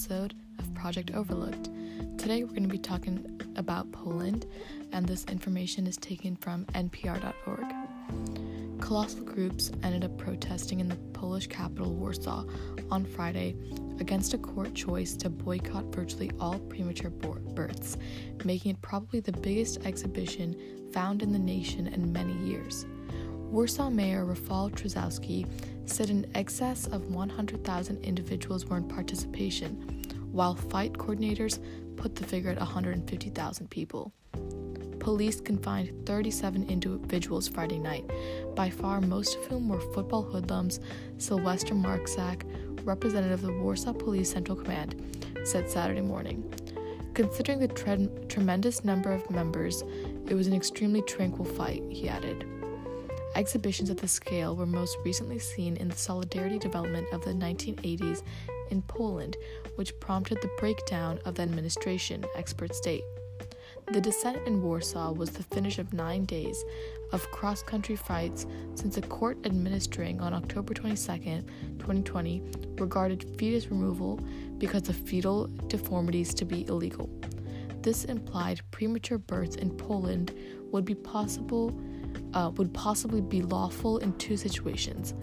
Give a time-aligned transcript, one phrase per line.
[0.00, 1.68] episode of Project Overlooked.
[2.16, 4.46] Today we're going to be talking about Poland,
[4.92, 8.80] and this information is taken from npr.org.
[8.80, 12.46] Colossal groups ended up protesting in the Polish capital Warsaw
[12.90, 13.54] on Friday
[13.98, 17.98] against a court choice to boycott virtually all premature births,
[18.42, 20.56] making it probably the biggest exhibition
[20.94, 22.86] found in the nation in many years.
[23.50, 25.46] Warsaw Mayor Rafał Trzaskowski
[25.90, 31.58] said in excess of 100,000 individuals were in participation, while fight coordinators
[31.96, 34.12] put the figure at 150,000 people.
[35.00, 38.04] Police confined 37 individuals Friday night,
[38.54, 40.78] by far most of whom were football hoodlums.
[41.18, 42.44] Sylvester Marczak,
[42.84, 44.94] representative of the Warsaw Police Central Command,
[45.44, 46.44] said Saturday morning.
[47.14, 49.82] Considering the tre- tremendous number of members,
[50.28, 52.46] it was an extremely tranquil fight, he added.
[53.34, 58.22] Exhibitions of this scale were most recently seen in the Solidarity development of the 1980s
[58.70, 59.36] in Poland,
[59.76, 63.04] which prompted the breakdown of the administration, experts state.
[63.92, 66.64] The descent in Warsaw was the finish of nine days
[67.12, 71.42] of cross country fights since a court administering on October 22,
[71.78, 72.42] 2020,
[72.78, 74.20] regarded fetus removal
[74.58, 77.10] because of fetal deformities to be illegal.
[77.82, 80.34] This implied premature births in Poland
[80.70, 81.70] would be possible
[82.34, 85.14] uh, would possibly be lawful in two situations.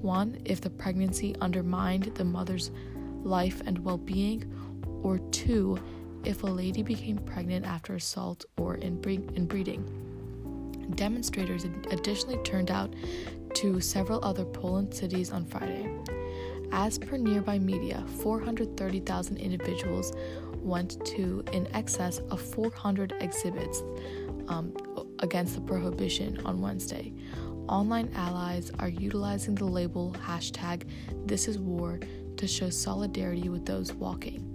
[0.00, 2.70] One, if the pregnancy undermined the mother's
[3.22, 4.44] life and well being,
[5.02, 5.78] or two,
[6.24, 9.84] if a lady became pregnant after assault or inbreeding.
[10.94, 12.94] Demonstrators additionally turned out
[13.54, 15.88] to several other Poland cities on Friday.
[16.72, 20.12] As per nearby media, 430,000 individuals
[20.54, 23.82] went to in excess of 400 exhibits
[24.48, 24.72] um,
[25.24, 27.12] against the prohibition on Wednesday.
[27.66, 30.86] Online allies are utilizing the label hashtag
[31.26, 31.98] This Is War
[32.36, 34.50] to show solidarity with those walking.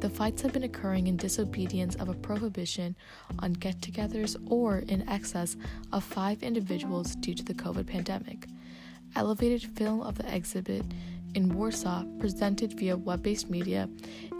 [0.00, 2.94] The fights have been occurring in disobedience of a prohibition
[3.38, 5.56] on get togethers or in excess
[5.92, 8.46] of five individuals due to the COVID pandemic.
[9.16, 10.84] Elevated film of the exhibit
[11.34, 13.88] in Warsaw, presented via web based media,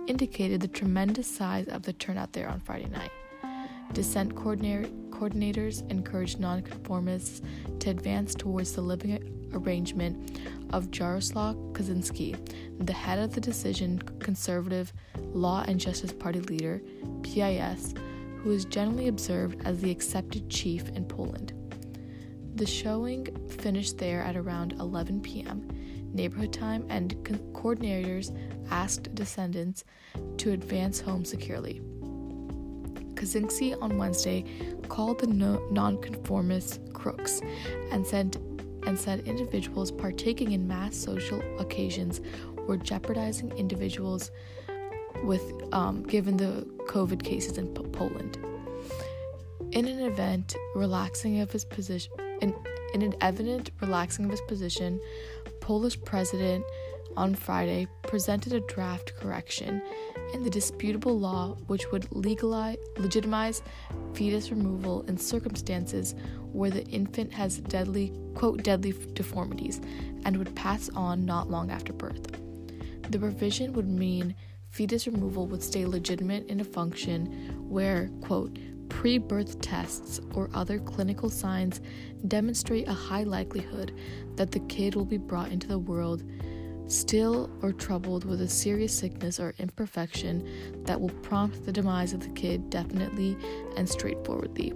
[0.07, 3.11] indicated the tremendous size of the turnout there on Friday night.
[3.95, 4.35] Dissent
[5.19, 7.41] coordinators encouraged nonconformists
[7.81, 10.39] to advance towards the living arrangement
[10.71, 12.37] of Jaroslaw Kaczynski,
[12.85, 14.93] the head of the decision conservative
[15.33, 16.83] Law and Justice Party leader,
[17.23, 17.95] PIS,
[18.39, 21.53] who is generally observed as the accepted chief in Poland.
[22.55, 25.69] The showing finished there at around 11 p.m.
[26.13, 28.37] neighborhood time, and co- coordinators
[28.71, 29.85] asked descendants
[30.39, 31.83] to advance home securely.
[33.17, 34.45] Kaczynski on Wednesday
[34.89, 37.41] called the no- nonconformists crooks
[37.91, 38.37] and said
[38.87, 42.21] and said individuals partaking in mass social occasions
[42.69, 44.31] were jeopardizing individuals
[45.25, 48.39] with um, given the COVID cases in Poland.
[49.73, 52.55] In an event relaxing of his position, in,
[52.95, 55.01] in an evident relaxing of his position,
[55.61, 56.65] Polish President
[57.17, 59.83] on Friday presented a draft correction
[60.33, 63.63] in the disputable law which would legalize, legitimize
[64.15, 66.15] fetus removal in circumstances
[66.53, 69.81] where the infant has deadly, quote, deadly deformities
[70.25, 72.27] and would pass on not long after birth.
[73.11, 74.35] The provision would mean
[74.71, 77.27] fetus removal would stay legitimate in a function
[77.69, 81.81] where, quote, pre birth tests or other clinical signs
[82.29, 83.93] demonstrate a high likelihood
[84.37, 86.23] that the kid will be brought into the world
[86.89, 90.49] still or troubled with a serious sickness or imperfection
[90.85, 93.37] that will prompt the demise of the kid definitely
[93.77, 94.73] and straightforwardly,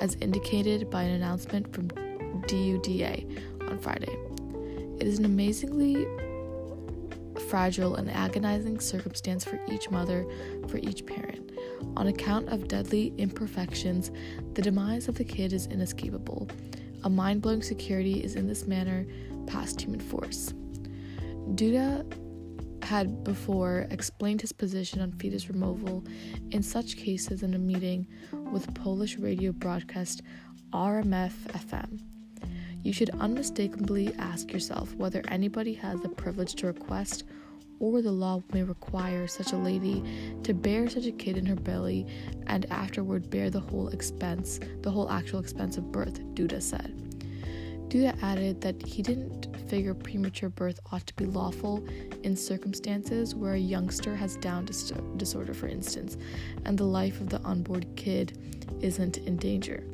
[0.00, 1.88] as indicated by an announcement from
[2.46, 4.16] DUDA on Friday.
[5.00, 6.06] It is an amazingly
[7.48, 10.26] fragile and agonizing circumstance for each mother,
[10.68, 11.50] for each parent.
[11.96, 14.10] On account of deadly imperfections,
[14.54, 16.48] the demise of the kid is inescapable.
[17.04, 19.06] A mind blowing security is in this manner
[19.46, 20.54] past human force.
[21.52, 22.04] Duda
[22.84, 26.04] had before explained his position on fetus removal
[26.50, 28.06] in such cases in a meeting
[28.52, 30.22] with Polish radio broadcast
[30.72, 32.00] RMF FM.
[32.82, 37.24] You should unmistakably ask yourself whether anybody has the privilege to request
[37.80, 40.02] or the law may require such a lady
[40.42, 42.06] to bear such a kid in her belly
[42.46, 47.13] and afterward bear the whole expense, the whole actual expense of birth, Duda said.
[47.88, 51.84] Duda added that he didn't figure premature birth ought to be lawful
[52.22, 56.16] in circumstances where a youngster has Down dis- disorder, for instance,
[56.64, 58.38] and the life of the unborn kid
[58.80, 59.84] isn't in danger.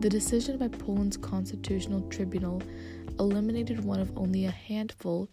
[0.00, 2.62] The decision by Poland's constitutional tribunal
[3.18, 5.28] eliminated one of only a handful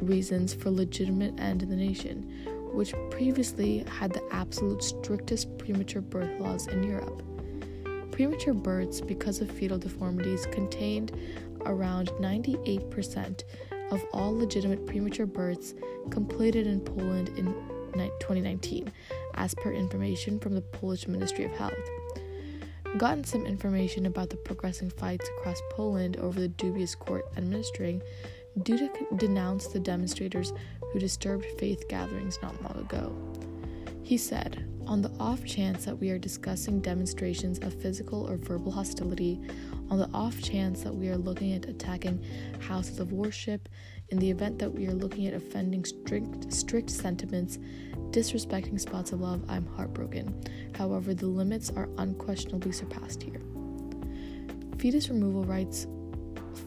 [0.00, 2.22] reasons for legitimate end in the nation,
[2.72, 7.22] which previously had the absolute strictest premature birth laws in Europe.
[8.14, 11.10] Premature births, because of fetal deformities, contained
[11.66, 13.42] around 98%
[13.90, 15.74] of all legitimate premature births
[16.10, 17.46] completed in Poland in
[18.20, 18.92] 2019,
[19.34, 21.74] as per information from the Polish Ministry of Health.
[22.98, 28.00] Gotten some information about the progressing fights across Poland over the dubious court administering
[28.60, 30.52] Duda denounced the demonstrators
[30.92, 33.12] who disturbed faith gatherings not long ago.
[34.04, 38.70] He said, On the off chance that we are discussing demonstrations of physical or verbal
[38.70, 39.40] hostility,
[39.90, 42.22] on the off chance that we are looking at attacking
[42.60, 43.68] houses of worship,
[44.10, 47.58] in the event that we are looking at offending strict, strict sentiments,
[48.10, 50.44] disrespecting spots of love, I'm heartbroken.
[50.76, 53.40] However, the limits are unquestionably surpassed here.
[54.78, 55.86] Fetus removal rights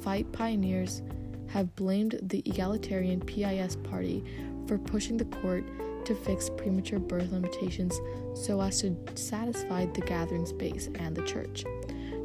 [0.01, 1.03] fight pioneers
[1.49, 4.23] have blamed the egalitarian PIS party
[4.67, 5.63] for pushing the court
[6.07, 7.99] to fix premature birth limitations
[8.33, 11.65] so as to satisfy the gathering's base and the church.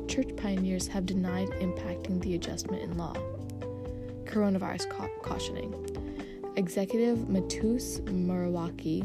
[0.07, 3.13] Church pioneers have denied impacting the adjustment in law.
[4.25, 5.75] Coronavirus ca- cautioning.
[6.55, 9.03] Executive Mateusz Morawiecki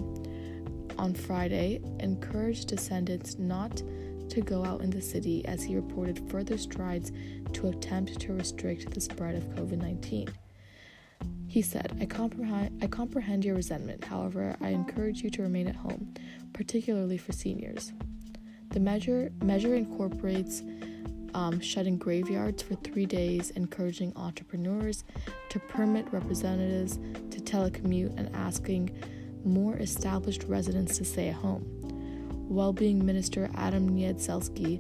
[1.00, 3.82] on Friday encouraged descendants not
[4.30, 7.12] to go out in the city as he reported further strides
[7.54, 10.28] to attempt to restrict the spread of COVID 19.
[11.58, 14.04] He said, I comprehend, I comprehend your resentment.
[14.04, 16.14] However, I encourage you to remain at home,
[16.54, 17.94] particularly for seniors.
[18.70, 20.62] The measure, measure incorporates
[21.34, 25.04] um, shutting graveyards for three days, encouraging entrepreneurs
[25.50, 26.98] to permit representatives
[27.32, 28.96] to telecommute, and asking
[29.44, 31.66] more established residents to stay at home.
[32.48, 34.80] Well-being Minister Adam Niedzielski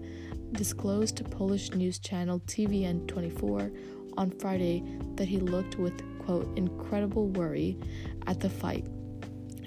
[0.51, 4.83] disclosed to Polish news channel TVN24 on Friday
[5.15, 7.77] that he looked with quote incredible worry
[8.25, 8.87] at the fight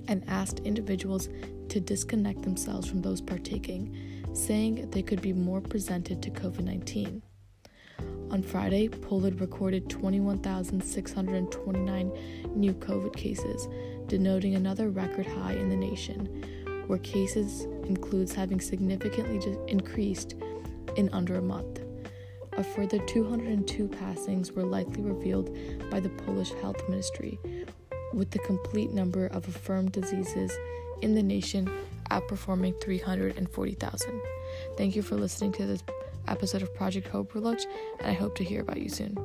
[0.09, 1.29] and asked individuals
[1.69, 3.97] to disconnect themselves from those partaking,
[4.35, 7.23] saying they could be more presented to COVID 19.
[8.31, 12.13] On Friday, Poland recorded 21,629
[12.55, 13.69] new COVID cases,
[14.07, 20.37] denoting another record high in the nation, where cases includes having significantly increased
[20.97, 21.81] in under a month.
[22.55, 25.57] A further 202 passings were likely revealed
[25.91, 27.39] by the Polish Health Ministry,
[28.13, 30.53] with the complete number of affirmed diseases
[31.01, 31.71] in the nation
[32.11, 34.23] outperforming 340,000.
[34.77, 35.83] Thank you for listening to this
[36.27, 37.67] episode of Project Overlooked,
[37.99, 39.17] and I hope to hear about you soon.